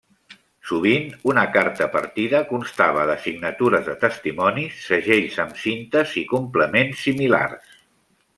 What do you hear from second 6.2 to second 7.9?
i complements similars.